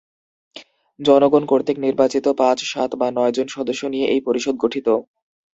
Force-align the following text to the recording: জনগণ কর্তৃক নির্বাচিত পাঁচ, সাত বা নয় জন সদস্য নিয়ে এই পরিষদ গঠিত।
জনগণ 0.99 1.43
কর্তৃক 1.45 1.77
নির্বাচিত 1.79 2.25
পাঁচ, 2.37 2.57
সাত 2.65 2.91
বা 2.95 3.07
নয় 3.11 3.33
জন 3.33 3.47
সদস্য 3.47 3.81
নিয়ে 3.85 4.07
এই 4.07 4.21
পরিষদ 4.21 4.55
গঠিত। 4.59 4.87